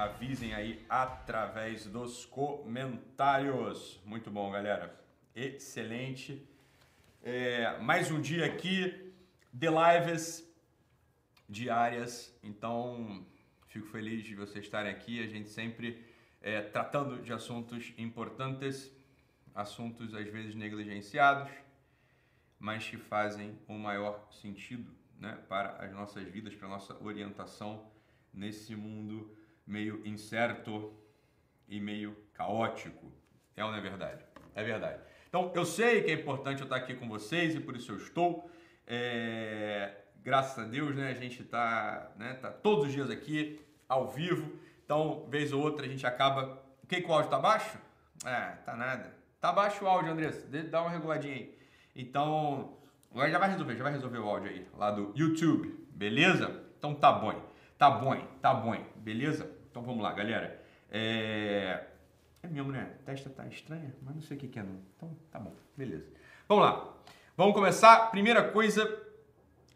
[0.00, 4.00] avisem aí através dos comentários.
[4.02, 4.98] Muito bom, galera.
[5.36, 6.42] Excelente.
[7.22, 9.12] É, mais um dia aqui
[9.52, 10.50] de lives
[11.46, 12.34] diárias.
[12.42, 13.26] Então,
[13.66, 15.22] fico feliz de vocês estarem aqui.
[15.22, 16.02] A gente sempre
[16.40, 18.90] é, tratando de assuntos importantes,
[19.54, 21.52] assuntos às vezes negligenciados,
[22.58, 27.86] mas que fazem o maior sentido né, para as nossas vidas, para a nossa orientação
[28.32, 29.36] nesse mundo
[29.70, 30.92] meio incerto
[31.68, 33.12] e meio caótico.
[33.56, 34.24] É ou não é verdade?
[34.54, 35.00] É verdade.
[35.28, 37.96] Então, eu sei que é importante eu estar aqui com vocês e por isso eu
[37.96, 38.50] estou.
[38.86, 41.10] É, graças a Deus, né?
[41.10, 44.58] A gente está né, tá todos os dias aqui, ao vivo.
[44.84, 46.60] Então, vez ou outra, a gente acaba.
[46.82, 47.78] O que, que o áudio tá baixo?
[48.24, 49.14] É, tá nada.
[49.40, 50.46] Tá baixo o áudio, Andressa.
[50.64, 51.58] Dá uma reguladinha aí.
[51.94, 52.76] Então,
[53.14, 56.64] já vai resolver, já vai resolver o áudio aí, lá do YouTube, beleza?
[56.78, 57.34] Então tá bom,
[57.76, 59.50] tá bom, tá bom, beleza?
[59.70, 60.60] Então vamos lá, galera.
[60.90, 61.84] É,
[62.42, 62.90] é né?
[63.00, 64.80] A testa tá estranha, mas não sei o que, que é não.
[64.96, 66.06] Então tá bom, beleza.
[66.48, 66.92] Vamos lá.
[67.36, 68.10] Vamos começar.
[68.10, 69.00] Primeira coisa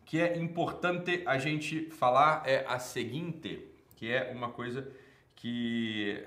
[0.04, 3.64] que é importante a gente falar é a seguinte,
[3.96, 4.88] que é uma coisa
[5.36, 6.26] que.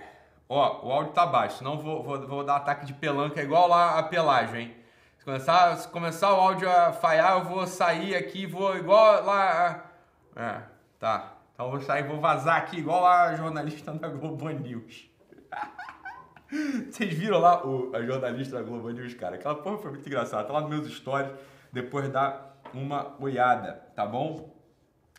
[0.49, 3.99] Ó, o áudio tá baixo, senão vou, vou, vou dar ataque de pelanca igual lá
[3.99, 4.75] a pelagem, hein?
[5.17, 9.91] Se começar, se começar o áudio a falhar, eu vou sair aqui, vou igual lá.
[10.35, 10.61] É,
[10.97, 11.36] tá.
[11.57, 15.09] Então eu vou sair, vou vazar aqui igual a jornalista da Globo News.
[16.91, 19.37] Vocês viram lá o, a jornalista da Globo News, cara?
[19.37, 20.43] Aquela porra foi muito engraçada.
[20.43, 21.31] Tá lá nos meus stories,
[21.73, 24.55] depois dá uma olhada, tá bom?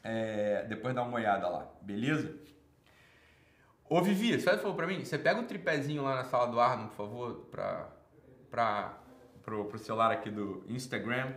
[0.04, 2.32] É, depois dá uma olhada lá, beleza?
[3.90, 5.04] Ô Vivi, você falou pra mim?
[5.04, 7.88] Você pega um tripézinho lá na sala do Arno, por favor, pra,
[8.48, 8.96] pra,
[9.42, 11.32] pro, pro celular aqui do Instagram,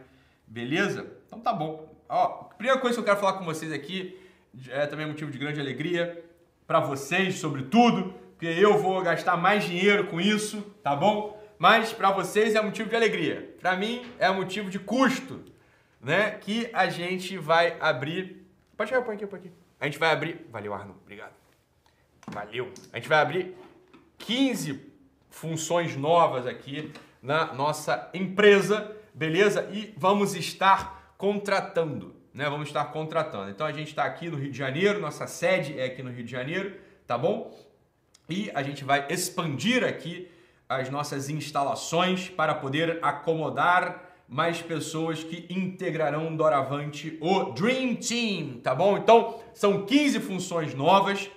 [0.46, 1.12] beleza?
[1.26, 1.92] Então tá bom.
[2.08, 4.21] Ó, primeira coisa que eu quero falar com vocês aqui,
[4.70, 6.24] é também motivo de grande alegria
[6.68, 11.40] para vocês, sobretudo, porque eu vou gastar mais dinheiro com isso, tá bom?
[11.58, 13.56] Mas para vocês é motivo de alegria.
[13.62, 15.44] Para mim é motivo de custo,
[16.00, 16.32] né?
[16.32, 18.48] Que a gente vai abrir.
[18.76, 19.52] Pode chegar, põe aqui, põe aqui.
[19.80, 20.48] A gente vai abrir.
[20.52, 21.34] Valeu, Arno, obrigado.
[22.28, 22.72] Valeu.
[22.92, 23.56] A gente vai abrir
[24.18, 24.80] 15
[25.30, 26.92] funções novas aqui
[27.22, 29.70] na nossa empresa, beleza?
[29.72, 32.50] E vamos estar contratando, né?
[32.50, 33.50] Vamos estar contratando.
[33.50, 36.24] Então a gente está aqui no Rio de Janeiro, nossa sede é aqui no Rio
[36.24, 36.76] de Janeiro,
[37.06, 37.56] tá bom?
[38.30, 40.30] E a gente vai expandir aqui
[40.70, 48.74] as nossas instalações para poder acomodar mais pessoas que integrarão doravante o Dream Team, tá
[48.74, 48.98] bom?
[48.98, 51.30] Então, são 15 funções novas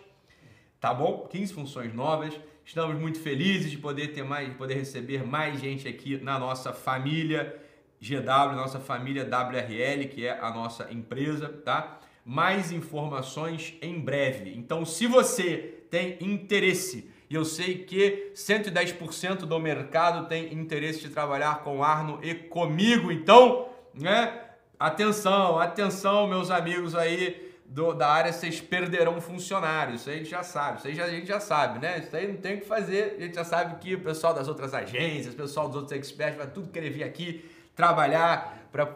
[0.84, 1.26] tá bom?
[1.30, 2.38] 15 funções novas.
[2.62, 6.74] Estamos muito felizes de poder ter mais, de poder receber mais gente aqui na nossa
[6.74, 7.58] família
[8.04, 11.98] GW, nossa família WRL, que é a nossa empresa, tá?
[12.22, 14.54] Mais informações em breve.
[14.54, 21.08] Então, se você tem interesse, e eu sei que 110% do mercado tem interesse de
[21.08, 24.40] trabalhar com Arno e comigo, então, né?
[24.78, 30.02] Atenção, atenção, meus amigos aí do, da área vocês perderão funcionários.
[30.02, 32.00] Isso aí a gente já sabe, isso aí já, a gente já sabe, né?
[32.00, 33.16] Isso aí não tem o que fazer.
[33.18, 36.36] A gente já sabe que o pessoal das outras agências, o pessoal dos outros experts
[36.36, 38.86] vai tudo querer vir aqui trabalhar, para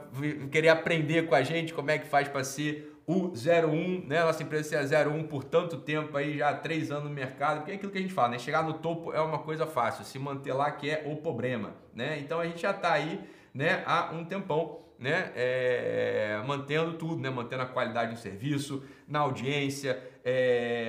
[0.51, 4.23] querer aprender com a gente como é que faz para ser o 01, né?
[4.23, 7.73] Nossa empresa ser 01 por tanto tempo aí, já há três anos no mercado, porque
[7.73, 8.39] é aquilo que a gente fala, né?
[8.39, 12.19] Chegar no topo é uma coisa fácil, se manter lá que é o problema, né?
[12.19, 13.21] Então a gente já está aí,
[13.55, 19.21] né, há um tempão né, é, mantendo tudo, né, mantendo a qualidade do serviço, na
[19.21, 20.03] audiência.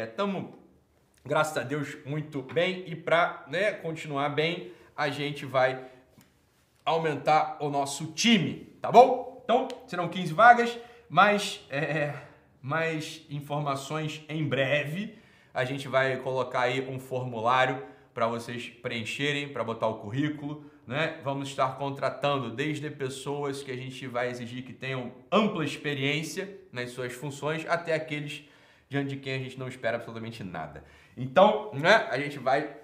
[0.10, 0.48] Estamos, é,
[1.26, 5.86] graças a Deus, muito bem e para né, continuar bem, a gente vai
[6.90, 9.42] aumentar o nosso time, tá bom?
[9.44, 10.78] Então, serão 15 vagas,
[11.10, 12.14] mais, é,
[12.62, 15.18] mais informações em breve.
[15.54, 17.84] A gente vai colocar aí um formulário
[18.14, 21.20] para vocês preencherem, para botar o currículo né?
[21.24, 26.90] Vamos estar contratando desde pessoas que a gente vai exigir que tenham ampla experiência nas
[26.90, 28.44] suas funções até aqueles
[28.90, 30.84] diante de quem a gente não espera absolutamente nada.
[31.16, 32.76] Então, né, a gente vai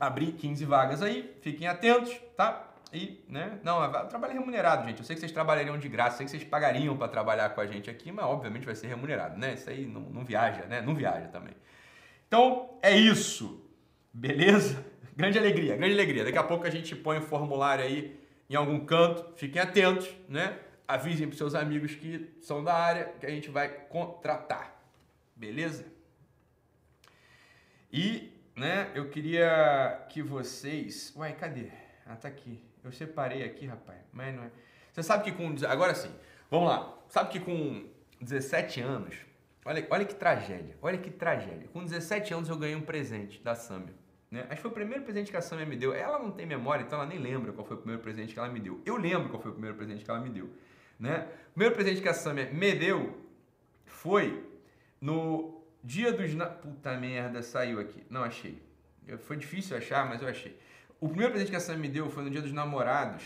[0.00, 2.67] abrir 15 vagas aí, fiquem atentos, tá?
[2.92, 4.98] E, né, não, é trabalho remunerado, gente.
[4.98, 7.66] Eu sei que vocês trabalhariam de graça, sei que vocês pagariam para trabalhar com a
[7.66, 9.54] gente aqui, mas obviamente vai ser remunerado, né?
[9.54, 10.80] Isso aí não, não viaja, né?
[10.80, 11.54] Não viaja também.
[12.26, 13.62] Então, é isso.
[14.12, 14.84] Beleza?
[15.14, 16.24] Grande alegria, grande alegria.
[16.24, 18.16] Daqui a pouco a gente põe o formulário aí
[18.48, 19.36] em algum canto.
[19.36, 20.56] Fiquem atentos, né?
[20.86, 24.80] Avisem para seus amigos que são da área que a gente vai contratar.
[25.34, 25.86] Beleza?
[27.92, 31.12] E, né, eu queria que vocês.
[31.16, 31.68] Uai, cadê?
[32.06, 32.67] Ah, tá aqui.
[32.84, 33.98] Eu separei aqui, rapaz.
[34.12, 34.50] Mas não é.
[34.92, 35.54] Você sabe que com.
[35.66, 36.10] Agora sim,
[36.50, 36.98] vamos lá.
[37.08, 37.86] Sabe que com
[38.20, 39.16] 17 anos.
[39.64, 41.68] Olha, olha que tragédia, olha que tragédia.
[41.72, 43.94] Com 17 anos eu ganhei um presente da Samia.
[44.30, 44.40] Né?
[44.44, 45.92] Acho que foi o primeiro presente que a Samia me deu.
[45.92, 48.48] Ela não tem memória, então ela nem lembra qual foi o primeiro presente que ela
[48.48, 48.80] me deu.
[48.84, 50.50] Eu lembro qual foi o primeiro presente que ela me deu.
[50.98, 51.28] Né?
[51.50, 53.22] O primeiro presente que a Samia me deu
[53.84, 54.44] foi
[55.00, 56.34] no dia dos...
[56.62, 58.02] Puta merda, saiu aqui.
[58.08, 58.62] Não achei.
[59.20, 60.58] Foi difícil achar, mas eu achei.
[61.00, 63.24] O primeiro presente que a Samia me deu foi no dia dos namorados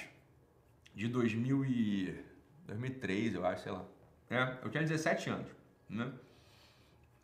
[0.94, 2.32] de 2000 e...
[2.66, 3.84] 2003, eu acho, sei lá.
[4.30, 5.48] É, eu tinha 17 anos,
[5.88, 6.10] né?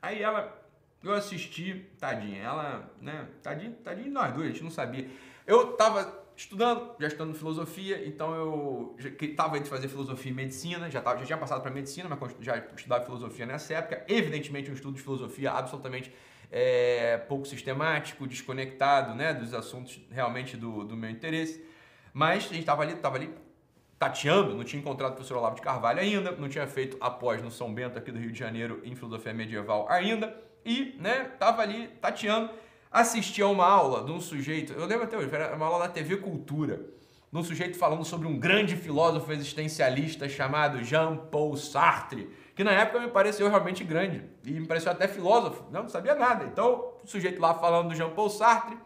[0.02, 0.68] Aí ela
[1.02, 5.08] eu assisti, tadinha, ela, né, tadinha, tadinha nós dois, a gente não sabia.
[5.46, 11.00] Eu tava estudando, já estudando filosofia, então eu estava entre fazer filosofia e medicina, já,
[11.00, 14.04] tava, já tinha passado para medicina, mas já estudava filosofia nessa época.
[14.08, 16.12] Evidentemente, um estudo de filosofia absolutamente
[16.50, 21.64] é, pouco sistemático, desconectado né, dos assuntos realmente do, do meu interesse.
[22.12, 23.30] Mas a gente estava ali, tava ali
[23.98, 27.50] tateando, não tinha encontrado o professor Olavo de Carvalho ainda, não tinha feito após no
[27.50, 30.34] São Bento aqui do Rio de Janeiro em filosofia medieval ainda
[30.64, 32.50] e, né, tava ali tateando,
[32.90, 35.92] assisti a uma aula de um sujeito, eu lembro até hoje, era uma aula da
[35.92, 36.80] TV Cultura,
[37.32, 43.08] um sujeito falando sobre um grande filósofo existencialista chamado Jean-Paul Sartre, que na época me
[43.08, 46.44] pareceu realmente grande e me pareceu até filósofo, não, sabia nada.
[46.44, 48.78] Então, o sujeito lá falando do Jean-Paul Sartre,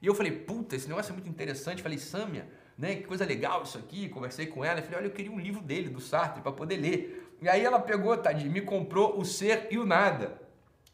[0.00, 1.80] e eu falei, puta, esse negócio é muito interessante.
[1.80, 4.08] Falei, Sâmia, né, que coisa legal isso aqui.
[4.08, 6.76] Conversei com ela e falei, olha, eu queria um livro dele, do Sartre, para poder
[6.76, 7.36] ler.
[7.40, 10.42] E aí ela pegou, tadinho, me comprou O Ser e o Nada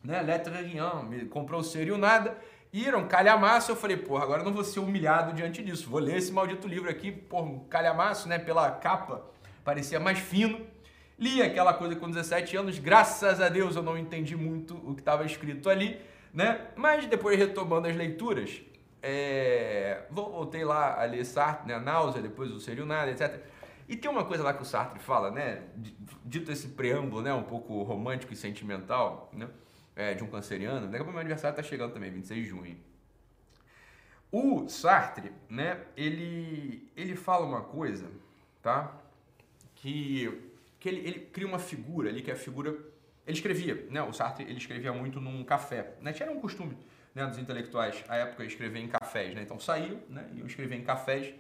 [0.03, 0.23] né?
[0.23, 2.39] Letra Rien, me comprou o ser e o nada.
[2.73, 5.89] Iram, calhamaço, eu falei, porra, agora eu não vou ser humilhado diante disso.
[5.89, 8.39] Vou ler esse maldito livro aqui, porra, calhamaço, né?
[8.39, 9.25] Pela capa,
[9.65, 10.67] parecia mais fino.
[11.19, 15.01] Li aquela coisa com 17 anos, graças a Deus eu não entendi muito o que
[15.01, 15.99] estava escrito ali,
[16.33, 16.69] né?
[16.77, 18.61] Mas depois retomando as leituras,
[19.03, 20.03] é...
[20.11, 21.75] voltei lá a ler Sartre, né?
[21.75, 23.41] A náusea, depois o Seria Nada, etc.
[23.89, 25.63] E tem uma coisa lá que o Sartre fala, né?
[26.25, 27.33] Dito esse preâmbulo, né?
[27.33, 29.49] Um pouco romântico e sentimental, né?
[29.99, 32.79] É, de um canceriano, daqui a pouco meu aniversário tá chegando também, 26 de junho.
[34.31, 38.09] O Sartre, né, ele, ele fala uma coisa,
[38.63, 38.97] tá?
[39.75, 40.41] Que,
[40.79, 42.71] que ele, ele cria uma figura ali, que é a figura...
[43.27, 46.13] Ele escrevia, né, o Sartre, ele escrevia muito num café, né?
[46.13, 46.79] Tinha um costume
[47.13, 49.43] né, dos intelectuais, à época, escrever em cafés, né?
[49.43, 51.35] Então saíam, né, iam escrever em cafés,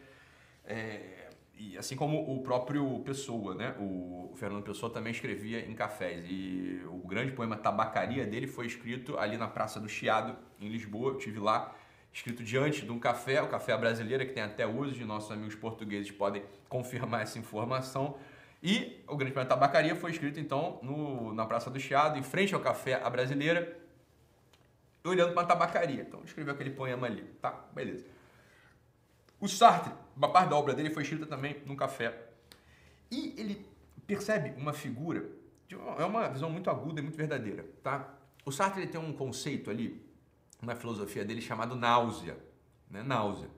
[0.65, 1.28] é,
[1.59, 3.75] e assim como o próprio Pessoa, né?
[3.81, 6.25] O Fernando Pessoa também escrevia em cafés.
[6.29, 11.13] E o grande poema Tabacaria dele foi escrito ali na Praça do Chiado, em Lisboa.
[11.13, 11.75] Eu tive lá,
[12.13, 16.13] escrito diante de um café, o Café Brasileira, que tem até hoje, nossos amigos portugueses
[16.13, 18.17] podem confirmar essa informação.
[18.63, 22.55] E o grande poema Tabacaria foi escrito então no, na Praça do Chiado, em frente
[22.55, 23.77] ao Café A Brasileira,
[25.05, 26.03] olhando para a tabacaria.
[26.03, 27.23] Então escreveu aquele poema ali.
[27.41, 28.05] Tá, beleza.
[29.41, 32.29] O Sartre, uma parte da obra dele foi escrita também num café.
[33.11, 33.67] E ele
[34.07, 35.29] percebe uma figura,
[35.99, 38.15] é uma visão muito aguda e muito verdadeira, tá?
[38.45, 40.05] O Sartre ele tem um conceito ali
[40.63, 42.37] na filosofia dele chamado náusea,
[42.91, 43.03] né?
[43.03, 43.47] Náusea.
[43.47, 43.51] O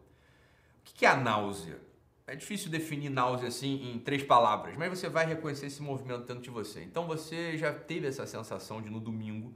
[0.83, 1.81] que é a náusea?
[2.27, 6.43] É difícil definir náusea assim em três palavras, mas você vai reconhecer esse movimento dentro
[6.43, 6.83] de você.
[6.83, 9.53] Então você já teve essa sensação de no domingo,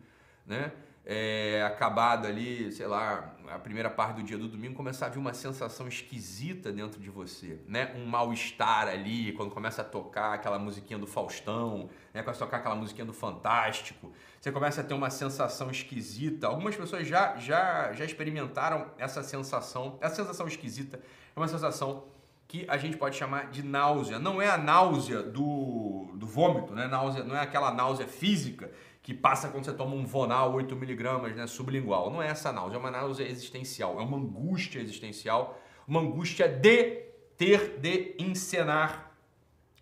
[0.46, 0.72] né?
[1.06, 5.18] É, acabado ali, sei lá, a primeira parte do dia do domingo, começar a vir
[5.18, 7.92] uma sensação esquisita dentro de você, né?
[7.94, 12.22] Um mal-estar ali, quando começa a tocar aquela musiquinha do Faustão, né?
[12.22, 16.46] começa a tocar aquela musiquinha do Fantástico, você começa a ter uma sensação esquisita.
[16.46, 19.98] Algumas pessoas já, já, já experimentaram essa sensação.
[20.00, 21.00] Essa sensação esquisita
[21.36, 22.04] é uma sensação
[22.46, 24.18] que a gente pode chamar de náusea.
[24.18, 26.86] Não é a náusea do, do vômito, né?
[26.86, 28.70] náusea, não é aquela náusea física
[29.04, 32.10] que passa quando você toma um Vonal 8mg né, sublingual.
[32.10, 37.02] Não é essa náusea, é uma náusea existencial, é uma angústia existencial, uma angústia de
[37.36, 39.14] ter de encenar,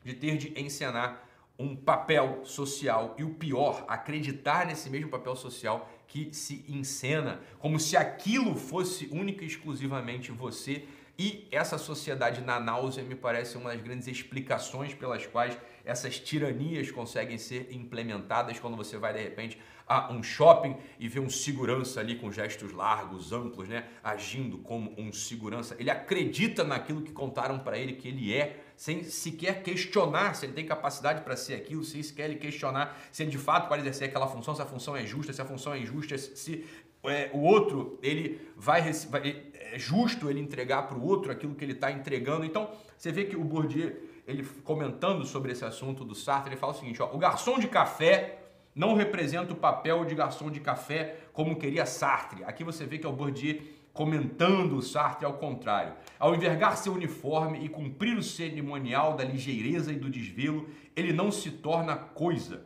[0.05, 1.23] de ter de encenar
[1.57, 7.79] um papel social e o pior, acreditar nesse mesmo papel social que se encena, como
[7.79, 10.85] se aquilo fosse única e exclusivamente você.
[11.17, 16.91] E essa sociedade na náusea me parece uma das grandes explicações pelas quais essas tiranias
[16.91, 22.01] conseguem ser implementadas quando você vai de repente a um shopping e vê um segurança
[22.01, 25.77] ali com gestos largos, amplos, né, agindo como um segurança.
[25.79, 30.53] Ele acredita naquilo que contaram para ele que ele é, sem sequer questionar se ele
[30.53, 34.09] tem capacidade para ser aquilo, sem sequer ele questionar se ele de fato pode exercer
[34.09, 36.65] aquela função, se a função é justa, se a função é injusta, se
[37.05, 41.65] é, o outro ele vai, vai é justo ele entregar para o outro aquilo que
[41.65, 42.45] ele está entregando.
[42.45, 46.73] Então você vê que o Bourdieu ele comentando sobre esse assunto do Sartre, ele fala
[46.73, 48.39] o seguinte: ó, o garçom de café
[48.75, 52.45] não representa o papel de garçom de café como queria Sartre.
[52.45, 53.61] Aqui você vê que é o Bourdieu
[53.93, 55.95] comentando o Sartre ao contrário.
[56.19, 61.31] Ao envergar seu uniforme e cumprir o cerimonial da ligeireza e do desvelo, ele não
[61.31, 62.65] se torna coisa.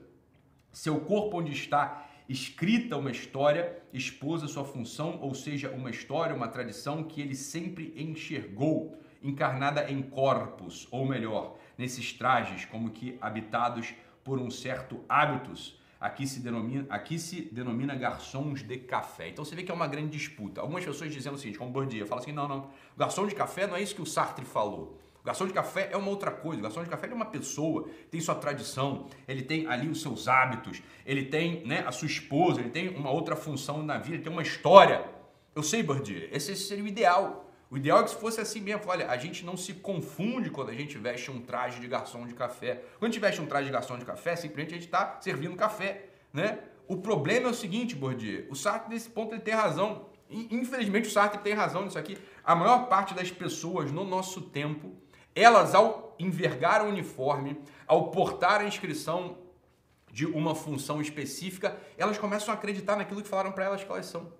[0.73, 6.49] Seu corpo onde está escrita uma história, expôs sua função, ou seja, uma história, uma
[6.49, 13.95] tradição que ele sempre enxergou, encarnada em corpos, ou melhor, nesses trajes, como que habitados
[14.25, 19.29] por um certo hábitos, aqui se denomina, aqui se denomina garçons de café.
[19.29, 20.61] Então você vê que é uma grande disputa.
[20.61, 23.77] Algumas pessoas dizendo o seguinte, como Bourdieu, fala assim, não, não, garçom de café não
[23.77, 24.99] é isso que o Sartre falou.
[25.21, 26.61] O garçom de café é uma outra coisa.
[26.61, 30.29] O garçom de café é uma pessoa, tem sua tradição, ele tem ali os seus
[30.29, 34.23] hábitos, ele tem né, a sua esposa, ele tem uma outra função na vida, ele
[34.23, 35.05] tem uma história.
[35.55, 37.46] Eu sei, Bourdieu, esse seria o ideal.
[37.69, 38.83] O ideal é que se fosse assim mesmo.
[38.87, 42.35] Olha, a gente não se confunde quando a gente veste um traje de garçom de
[42.35, 42.83] café.
[42.99, 45.57] Quando a gente veste um traje de garçom de café, simplesmente a gente está servindo
[45.57, 46.61] café, né?
[46.87, 50.07] O problema é o seguinte, Bourdieu, o Sartre nesse ponto ele tem razão.
[50.31, 52.17] Infelizmente o Sartre tem razão nisso aqui.
[52.45, 54.95] A maior parte das pessoas no nosso tempo,
[55.35, 59.39] elas ao envergar o uniforme, ao portar a inscrição
[60.13, 64.07] de uma função específica, elas começam a acreditar naquilo que falaram para elas que elas
[64.07, 64.33] são.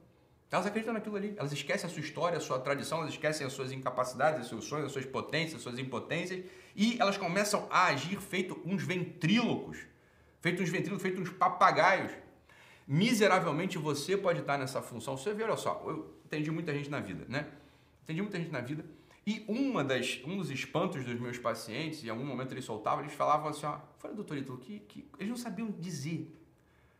[0.57, 1.35] Elas acreditam naquilo ali.
[1.37, 4.65] Elas esquecem a sua história, a sua tradição, elas esquecem as suas incapacidades, os seus
[4.65, 6.47] sonhos, as suas potências, as suas impotências.
[6.75, 9.79] E elas começam a agir feito uns ventrílocos.
[10.41, 12.11] Feito uns ventrílocos, feito uns papagaios.
[12.89, 15.15] Miseravelmente você pode estar nessa função.
[15.19, 17.49] Você vê, olha só, eu atendi muita gente na vida, né?
[18.03, 18.83] Atendi muita gente na vida.
[19.27, 23.13] E uma das, um dos espantos dos meus pacientes, em algum momento eles soltavam, eles
[23.13, 26.33] falavam assim, ó, falei, doutor Ítalo, que, que eles não sabiam dizer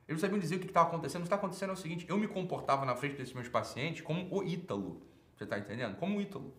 [0.09, 1.23] eles sabiam dizer o que estava acontecendo.
[1.23, 4.03] O que está acontecendo é o seguinte: eu me comportava na frente desses meus pacientes
[4.03, 5.03] como o Ítalo.
[5.37, 5.97] Você está entendendo?
[5.97, 6.55] Como o Ítalo.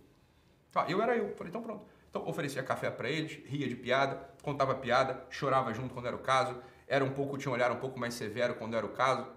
[0.75, 1.35] Ah, eu era eu.
[1.35, 1.85] Falei, então pronto.
[2.09, 6.19] Então oferecia café para eles, ria de piada, contava piada, chorava junto quando era o
[6.19, 6.55] caso,
[6.87, 9.27] era um pouco, tinha um olhar um pouco mais severo quando era o caso,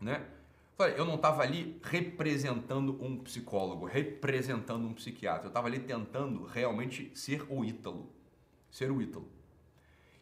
[0.00, 0.24] né?
[0.76, 5.44] Falei, eu não estava ali representando um psicólogo, representando um psiquiatra.
[5.44, 8.10] Eu estava ali tentando realmente ser o Ítalo.
[8.70, 9.28] Ser o Ítalo.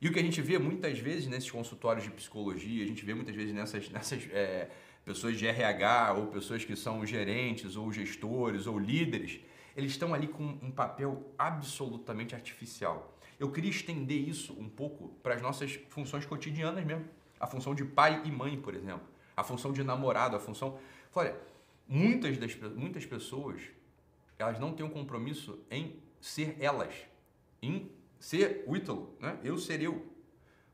[0.01, 3.13] E o que a gente vê muitas vezes nesses consultórios de psicologia, a gente vê
[3.13, 4.71] muitas vezes nessas, nessas é,
[5.05, 9.41] pessoas de RH ou pessoas que são gerentes ou gestores ou líderes,
[9.77, 13.15] eles estão ali com um papel absolutamente artificial.
[13.39, 17.05] Eu queria estender isso um pouco para as nossas funções cotidianas mesmo.
[17.39, 19.07] A função de pai e mãe, por exemplo.
[19.37, 20.79] A função de namorado, a função.
[21.15, 21.37] Olha,
[21.87, 23.63] muitas, das, muitas pessoas
[24.39, 26.95] elas não têm um compromisso em ser elas,
[27.63, 27.91] em
[28.21, 29.39] ser o Ítalo, né?
[29.43, 30.07] Eu ser eu.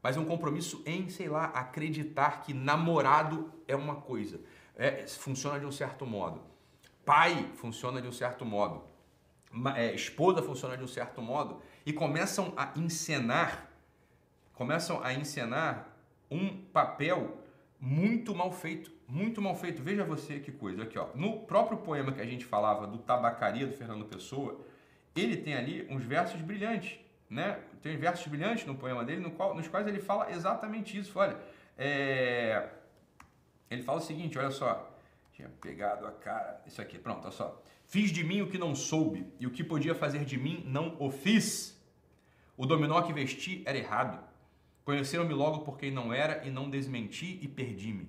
[0.03, 4.41] Mas é um compromisso em, sei lá, acreditar que namorado é uma coisa.
[4.77, 6.43] É, funciona de um certo modo.
[7.05, 8.85] Pai funciona de um certo modo.
[9.75, 11.63] É, esposa funciona de um certo modo.
[11.87, 13.71] E começam a encenar,
[14.53, 15.97] começam a encenar
[16.31, 17.39] um papel
[17.81, 18.91] muito mal feito.
[19.09, 19.83] Muito mal feito.
[19.83, 20.83] Veja você que coisa.
[20.83, 21.09] Aqui, ó.
[21.15, 24.61] No próprio poema que a gente falava do Tabacaria, do Fernando Pessoa,
[25.15, 27.61] ele tem ali uns versos brilhantes né?
[27.83, 31.19] Tem versos brilhantes no poema dele, no qual, nos quais ele fala exatamente isso.
[31.19, 31.37] Olha,
[31.77, 32.69] é...
[33.71, 34.97] ele fala o seguinte: olha só,
[35.33, 37.63] tinha pegado a cara, isso aqui, pronto, olha só.
[37.87, 40.97] Fiz de mim o que não soube, e o que podia fazer de mim não
[40.99, 41.77] o fiz.
[42.57, 44.19] O dominó que vesti era errado.
[44.85, 48.09] Conheceram-me logo por quem não era e não desmenti e perdi-me.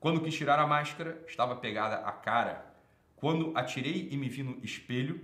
[0.00, 2.64] Quando quis tirar a máscara, estava pegada a cara.
[3.14, 5.20] Quando atirei e me vi no espelho,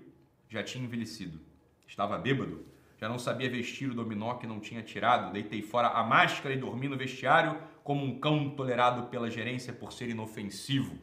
[0.48, 1.40] já tinha envelhecido.
[1.86, 2.66] Estava bêbado,
[2.98, 6.58] já não sabia vestir o dominó que não tinha tirado, deitei fora a máscara e
[6.58, 10.98] dormi no vestiário como um cão tolerado pela gerência por ser inofensivo.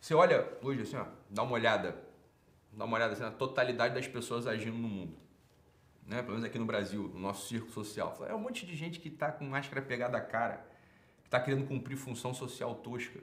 [0.00, 1.96] Você olha hoje assim, ó, dá uma olhada,
[2.72, 5.16] dá uma olhada assim, na totalidade das pessoas agindo no mundo.
[6.06, 6.22] Né?
[6.22, 8.16] Pelo menos aqui no Brasil, no nosso círculo social.
[8.28, 10.64] É um monte de gente que está com máscara pegada à cara,
[11.20, 13.20] que está querendo cumprir função social tosca,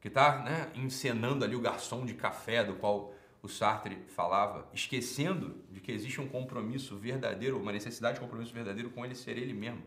[0.00, 3.12] que está né, encenando ali o garçom de café do qual
[3.46, 8.90] o Sartre falava, esquecendo de que existe um compromisso verdadeiro, uma necessidade de compromisso verdadeiro
[8.90, 9.82] com ele ser ele mesmo.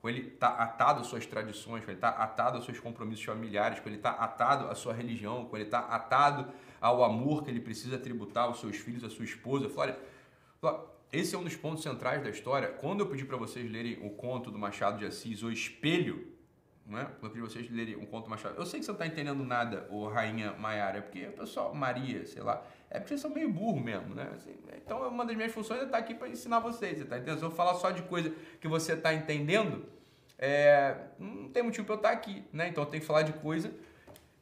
[0.00, 2.80] Com ele estar tá atado às suas tradições, com ele estar tá atado aos seus
[2.80, 7.04] compromissos familiares, com ele estar tá atado à sua religião, com ele estar atado ao
[7.04, 9.70] amor que ele precisa tributar aos seus filhos, à sua esposa.
[9.76, 9.98] Olha,
[11.12, 12.68] esse é um dos pontos centrais da história.
[12.68, 16.33] Quando eu pedi para vocês lerem o conto do Machado de Assis, O Espelho,
[16.86, 17.08] né?
[17.22, 18.56] Eu queria vocês lerem um conto Machado.
[18.56, 21.74] Eu sei que você não está entendendo nada, o Rainha Maiara, é porque o pessoal,
[21.74, 24.30] Maria, sei lá, é porque vocês são meio burro mesmo, né?
[24.34, 27.38] Assim, então, uma das minhas funções é estar aqui para ensinar vocês, você tá entendendo?
[27.38, 29.86] Se eu falar só de coisa que você está entendendo,
[30.38, 32.68] é, não tem motivo para eu estar aqui, né?
[32.68, 33.72] Então, eu tenho que falar de coisa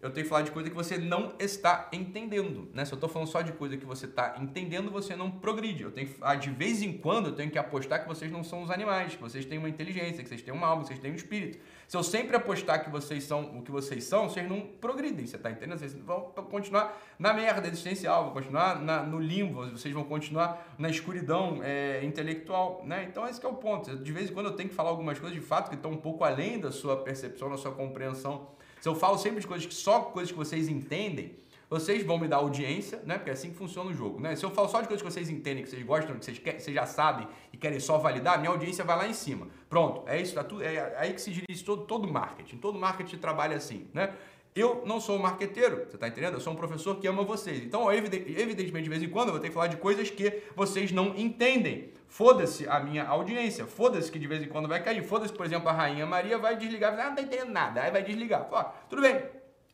[0.02, 2.85] eu tenho que falar de coisa que você não está entendendo, né?
[2.85, 5.85] Se eu estou falando só de coisa que você está entendendo, você não progride.
[5.85, 8.42] Eu tenho que, ah, de vez em quando, eu tenho que apostar que vocês não
[8.42, 10.99] são os animais, que vocês têm uma inteligência, que vocês têm uma alma, que vocês
[10.99, 11.61] têm um espírito.
[11.87, 15.37] Se eu sempre apostar que vocês são o que vocês são, vocês não progridem, você
[15.37, 15.78] está entendendo?
[15.78, 20.90] Vocês vão continuar na merda existencial, vão continuar na, no limbo, vocês vão continuar na
[20.90, 23.06] escuridão é, intelectual, né?
[23.09, 23.97] Então esse é o ponto.
[23.97, 25.97] De vez em quando eu tenho que falar algumas coisas de fato que estão um
[25.97, 28.49] pouco além da sua percepção, da sua compreensão
[28.82, 31.36] se eu falo sempre de coisas que só coisas que vocês entendem,
[31.70, 33.16] vocês vão me dar audiência, né?
[33.16, 34.34] Porque é assim que funciona o jogo, né?
[34.34, 36.58] Se eu falo só de coisas que vocês entendem, que vocês gostam, que vocês, quer,
[36.58, 39.46] vocês já sabem e querem só validar, minha audiência vai lá em cima.
[39.70, 42.56] Pronto, é isso, tá tudo, é aí que se dirige todo, todo marketing.
[42.56, 44.12] Todo marketing trabalha assim, né?
[44.54, 46.35] Eu não sou um marqueteiro, você está entendendo?
[46.35, 47.62] Eu sou um professor que ama vocês.
[47.62, 50.92] Então, evidentemente, de vez em quando, eu vou ter que falar de coisas que vocês
[50.92, 51.90] não entendem.
[52.06, 55.02] Foda-se a minha audiência, foda-se que de vez em quando vai cair.
[55.02, 58.02] Foda-se, por exemplo, a Rainha Maria vai desligar, ah, não tá entendendo nada, aí vai
[58.02, 58.47] desligar.
[58.50, 59.23] Ó, tudo bem.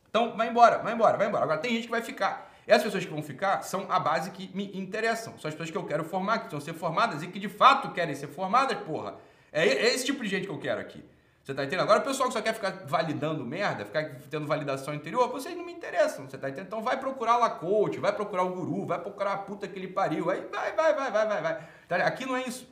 [0.09, 1.43] Então, vai embora, vai embora, vai embora.
[1.43, 2.49] Agora, tem gente que vai ficar.
[2.65, 5.37] E as pessoas que vão ficar são a base que me interessam.
[5.39, 7.91] São as pessoas que eu quero formar, que precisam ser formadas e que de fato
[7.91, 9.15] querem ser formadas, porra.
[9.51, 11.03] É, é esse tipo de gente que eu quero aqui.
[11.43, 11.83] Você tá entendendo?
[11.83, 15.65] Agora o pessoal que só quer ficar validando merda, ficar tendo validação interior, vocês não
[15.65, 16.67] me interessam, você tá entendendo?
[16.67, 19.87] Então vai procurar lá coach, vai procurar o guru, vai procurar a puta que ele
[19.87, 21.67] pariu, aí vai, vai, vai, vai, vai, vai.
[21.87, 22.67] Tá aqui não é isso.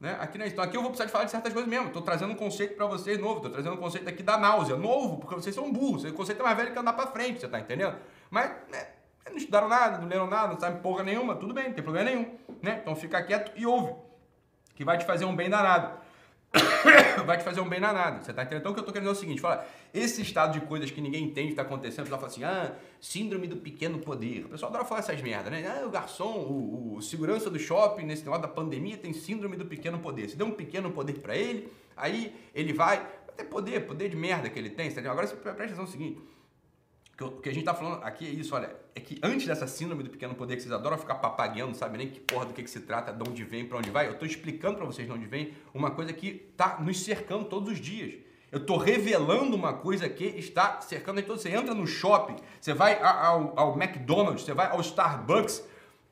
[0.00, 0.16] Né?
[0.20, 0.54] Aqui não é isso.
[0.54, 1.90] Então aqui eu vou precisar de falar de certas coisas mesmo.
[1.90, 5.18] Tô trazendo um conceito para vocês novo, tô trazendo um conceito aqui da náusea, novo,
[5.18, 6.04] porque vocês são burros.
[6.04, 7.96] O conceito é mais velho que andar para frente, você tá entendendo?
[8.30, 8.86] Mas, né,
[9.28, 12.10] não estudaram nada, não leram nada, não sabem porra nenhuma, tudo bem, não tem problema
[12.10, 12.78] nenhum, né?
[12.80, 13.94] Então fica quieto e ouve,
[14.74, 16.03] que vai te fazer um bem danado.
[17.26, 18.24] vai te fazer um bem danado.
[18.24, 18.60] Você tá entendendo?
[18.60, 21.00] Então o que eu tô querendo é o seguinte: fala, esse estado de coisas que
[21.00, 24.46] ninguém entende que tá acontecendo, o pessoal fala assim, ah, síndrome do pequeno poder.
[24.46, 25.66] O pessoal adora falar essas merdas, né?
[25.66, 29.66] Ah, o garçom, o, o, segurança do shopping, nesse negócio da pandemia, tem síndrome do
[29.66, 30.28] pequeno poder.
[30.28, 33.06] Se deu um pequeno poder para ele, aí ele vai.
[33.36, 36.22] Ter poder, poder de merda que ele tem, tá Agora presta atenção no seguinte
[37.20, 40.02] o que a gente tá falando aqui é isso, olha, é que antes dessa síndrome
[40.02, 42.62] do pequeno poder que vocês adoram ficar papagueando, não sabe nem que porra do que,
[42.62, 45.12] que se trata, de onde vem, para onde vai, eu tô explicando para vocês de
[45.12, 48.14] onde vem uma coisa que tá nos cercando todos os dias.
[48.50, 51.40] Eu tô revelando uma coisa que está cercando todo.
[51.40, 55.64] Você entra no shopping, você vai ao, ao McDonald's, você vai ao Starbucks,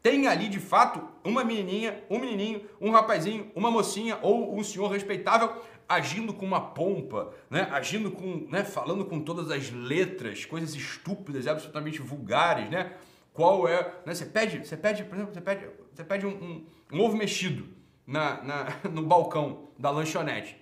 [0.03, 4.88] tem ali de fato uma menininha, um menininho, um rapazinho, uma mocinha ou um senhor
[4.88, 5.53] respeitável
[5.88, 7.68] agindo com uma pompa, né?
[7.71, 8.64] agindo com, né?
[8.64, 12.92] falando com todas as letras, coisas estúpidas, absolutamente vulgares, né?
[13.33, 14.14] Qual é, né?
[14.14, 17.66] Você pede, você pede, por exemplo, você pede, você pede um, um, um ovo mexido
[18.07, 20.57] na, na, no balcão da lanchonete.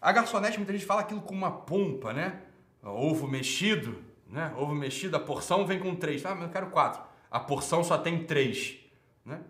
[0.00, 2.40] A garçonete muitas vezes fala aquilo com uma pompa, né?
[2.82, 4.52] Ovo mexido, né?
[4.56, 6.24] Ovo mexido, a porção vem com três.
[6.24, 7.02] Ah, mas eu quero quatro.
[7.30, 8.78] A porção só tem três,
[9.24, 9.40] né?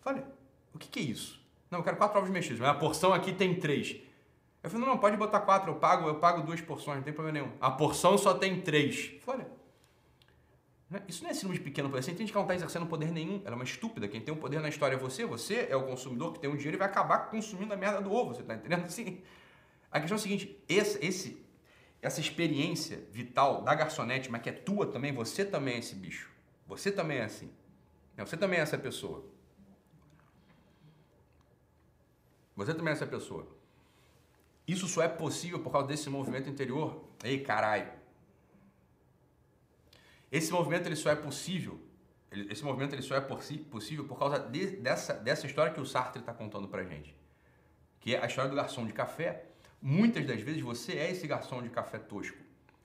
[0.00, 0.22] Falei,
[0.72, 1.44] o que, que é isso?
[1.70, 3.96] Não, eu quero quatro ovos mexidos, mas a porção aqui tem três.
[4.66, 7.38] Eu falei, não, pode botar quatro, eu pago, eu pago duas porções, não tem problema
[7.38, 7.52] nenhum.
[7.60, 9.12] A porção só tem três.
[9.14, 9.56] Eu falei, olha,
[10.90, 12.02] né, isso não é síndrome de pequeno poder.
[12.02, 13.40] Você entende que ela não está exercendo poder nenhum.
[13.44, 14.08] Ela é uma estúpida.
[14.08, 15.24] Quem tem o um poder na história é você.
[15.24, 18.00] Você é o consumidor que tem o um dinheiro e vai acabar consumindo a merda
[18.00, 18.34] do ovo.
[18.34, 18.82] Você está entendendo?
[18.86, 19.22] Assim,
[19.88, 21.46] a questão é a seguinte: esse, esse,
[22.02, 26.28] essa experiência vital da garçonete, mas que é tua também, você também é esse bicho.
[26.66, 27.52] Você também é assim.
[28.18, 29.24] Você também é essa pessoa.
[32.56, 33.55] Você também é essa pessoa.
[34.66, 37.04] Isso só é possível por causa desse movimento interior.
[37.22, 37.90] Ei, caralho.
[40.30, 41.80] Esse movimento ele só é possível.
[42.30, 46.20] Esse movimento ele só é possível por causa de, dessa, dessa história que o Sartre
[46.20, 47.16] está contando pra gente.
[48.00, 49.46] Que é a história do garçom de café.
[49.80, 52.38] Muitas das vezes você é esse garçom de café tosco.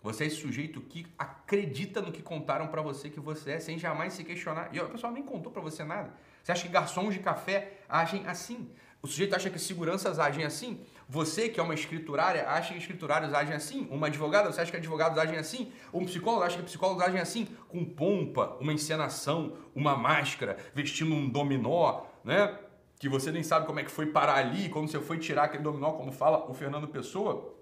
[0.03, 3.77] Você é esse sujeito que acredita no que contaram para você que você é, sem
[3.77, 4.69] jamais se questionar.
[4.73, 6.13] E o pessoal nem contou para você nada.
[6.43, 8.71] Você acha que garçons de café agem assim?
[9.01, 10.85] O sujeito acha que seguranças agem assim?
[11.11, 13.85] Você, que é uma escriturária, acha que escriturários agem assim?
[13.91, 15.69] Uma advogada, você acha que advogados agem assim?
[15.93, 17.49] Um psicólogo acha que psicólogos agem assim?
[17.67, 22.57] Com pompa, uma encenação, uma máscara, vestindo um dominó, né?
[22.97, 25.63] Que você nem sabe como é que foi parar ali, como você foi tirar aquele
[25.63, 27.57] dominó, como fala o Fernando Pessoa.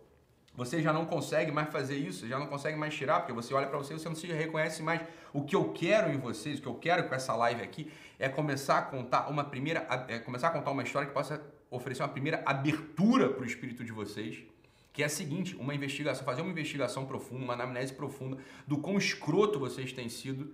[0.54, 3.66] Você já não consegue mais fazer isso, já não consegue mais tirar, porque você olha
[3.66, 5.02] para você e você não se reconhece mais.
[5.34, 8.30] O que eu quero em vocês, o que eu quero com essa live aqui, é
[8.30, 12.10] começar a contar uma primeira, é começar a contar uma história que possa oferecer uma
[12.10, 14.44] primeira abertura para o espírito de vocês,
[14.92, 18.98] que é a seguinte, uma investigação, fazer uma investigação profunda, uma anamnese profunda do quão
[18.98, 20.54] escroto vocês têm sido,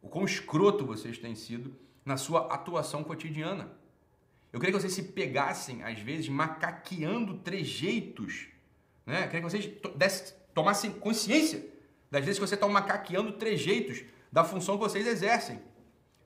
[0.00, 1.74] o quão escroto vocês têm sido
[2.04, 3.72] na sua atuação cotidiana.
[4.52, 8.46] Eu queria que vocês se pegassem, às vezes, macaqueando trejeitos,
[9.04, 9.24] né?
[9.24, 11.66] Eu queria que vocês desse, tomassem consciência
[12.10, 15.60] das vezes que você está macaqueando trejeitos da função que vocês exercem.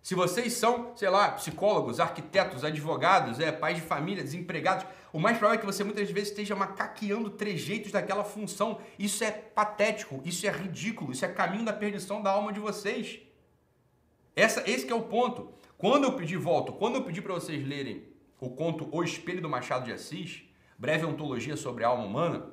[0.02, 5.38] Se vocês são, sei lá, psicólogos, arquitetos, advogados, é, pais de família, desempregados, o mais
[5.38, 8.80] provável é que você muitas vezes esteja macaqueando trejeitos daquela função.
[8.98, 13.20] Isso é patético, isso é ridículo, isso é caminho da perdição da alma de vocês.
[14.34, 15.52] Essa, esse é o ponto.
[15.78, 18.02] Quando eu pedi, volto, quando eu pedi para vocês lerem
[18.40, 20.42] o conto O Espelho do Machado de Assis,
[20.76, 22.50] breve ontologia sobre a alma humana,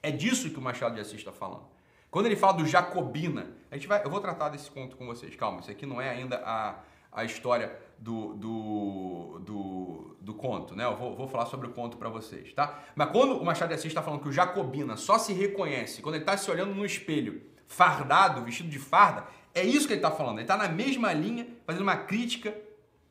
[0.00, 1.66] é disso que o Machado de Assis está falando.
[2.10, 5.34] Quando ele fala do Jacobina, a gente vai, eu vou tratar desse conto com vocês.
[5.36, 6.76] Calma, isso aqui não é ainda a,
[7.12, 10.84] a história do, do, do, do conto, né?
[10.84, 12.82] Eu vou, vou falar sobre o conto para vocês, tá?
[12.94, 16.14] Mas quando o Machado de Assis está falando que o Jacobina só se reconhece quando
[16.14, 20.10] ele está se olhando no espelho, fardado, vestido de farda, é isso que ele está
[20.10, 20.36] falando.
[20.36, 22.56] Ele está na mesma linha, fazendo uma crítica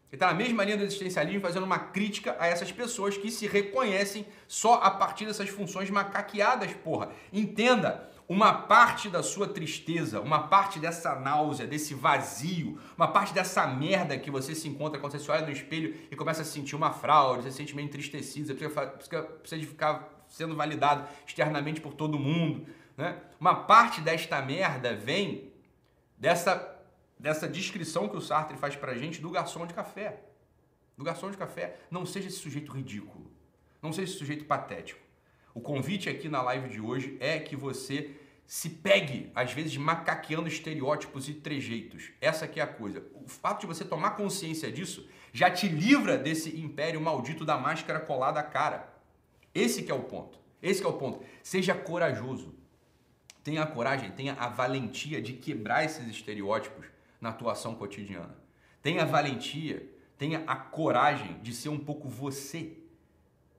[0.10, 3.46] ele está na mesma linha do existencialismo, fazendo uma crítica a essas pessoas que se
[3.46, 7.12] reconhecem só a partir dessas funções macaqueadas, porra.
[7.32, 13.68] Entenda, uma parte da sua tristeza, uma parte dessa náusea, desse vazio, uma parte dessa
[13.68, 16.76] merda que você se encontra quando você se olha no espelho e começa a sentir
[16.76, 21.06] uma fraude, você se sente meio entristecido, você precisa, precisa, precisa de ficar sendo validado
[21.26, 22.66] externamente por todo mundo.
[22.96, 23.18] Né?
[23.40, 25.52] Uma parte desta merda vem
[26.18, 26.77] dessa
[27.20, 30.22] dessa descrição que o Sartre faz pra gente do garçom de café.
[30.98, 31.78] Do garçom de café.
[31.90, 33.32] Não seja esse sujeito ridículo.
[33.82, 35.00] Não seja esse sujeito patético.
[35.54, 40.48] O convite aqui na live de hoje é que você se pegue, às vezes, macaqueando
[40.48, 42.12] estereótipos e trejeitos.
[42.22, 43.06] Essa aqui é a coisa.
[43.14, 48.00] O fato de você tomar consciência disso já te livra desse império maldito da máscara
[48.00, 48.94] colada à cara.
[49.54, 50.40] Esse que é o ponto.
[50.62, 51.24] Esse que é o ponto.
[51.44, 52.56] Seja corajoso.
[53.44, 56.86] Tenha a coragem, tenha a valentia de quebrar esses estereótipos
[57.20, 58.36] na atuação cotidiana.
[58.82, 62.78] Tenha valentia, tenha a coragem de ser um pouco você.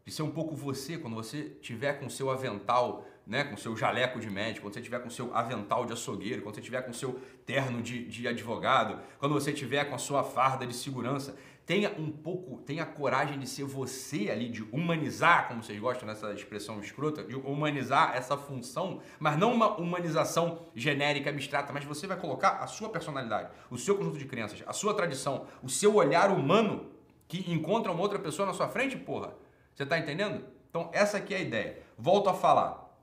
[0.04, 4.18] De ser um pouco você quando você tiver com seu avental, né, com seu jaleco
[4.18, 7.20] de médico, quando você tiver com seu avental de açougueiro, quando você tiver com seu
[7.44, 11.36] terno de, de advogado, quando você tiver com a sua farda de segurança,
[11.68, 16.32] tenha um pouco, tenha coragem de ser você ali, de humanizar, como vocês gostam dessa
[16.32, 22.16] expressão escrota, de humanizar essa função, mas não uma humanização genérica, abstrata, mas você vai
[22.16, 26.30] colocar a sua personalidade, o seu conjunto de crenças, a sua tradição, o seu olhar
[26.30, 26.86] humano
[27.28, 29.34] que encontra uma outra pessoa na sua frente, porra.
[29.74, 30.42] Você tá entendendo?
[30.70, 31.82] Então, essa aqui é a ideia.
[31.98, 32.98] Volto a falar.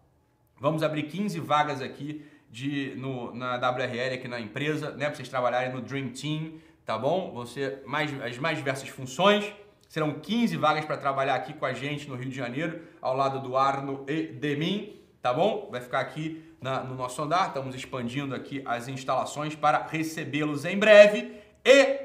[0.59, 5.29] Vamos abrir 15 vagas aqui de, no, na WRL aqui na empresa, né, para vocês
[5.29, 6.53] trabalharem no Dream Team
[6.85, 7.45] tá bom?
[7.45, 9.51] Ser mais, as mais diversas funções.
[9.89, 13.39] Serão 15 vagas para trabalhar aqui com a gente no Rio de Janeiro, ao lado
[13.39, 15.69] do Arno e de mim, tá bom?
[15.71, 17.47] Vai ficar aqui na, no nosso andar.
[17.47, 21.39] Estamos expandindo aqui as instalações para recebê-los em breve.
[21.63, 21.99] E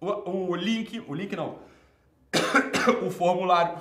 [0.00, 1.58] o, o link, o link não,
[3.06, 3.78] o formulário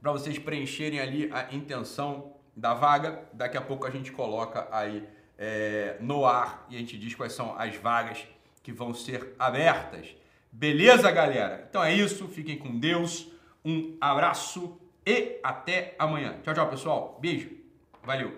[0.00, 3.22] para vocês preencherem ali a intenção da vaga.
[3.32, 5.08] Daqui a pouco a gente coloca aí
[5.38, 8.26] é, no ar e a gente diz quais são as vagas
[8.64, 10.16] que vão ser abertas.
[10.50, 11.66] Beleza, galera?
[11.68, 12.26] Então é isso.
[12.26, 13.28] Fiquem com Deus.
[13.62, 16.38] Um abraço e até amanhã.
[16.42, 17.18] Tchau, tchau, pessoal.
[17.20, 17.50] Beijo.
[18.02, 18.32] Valeu.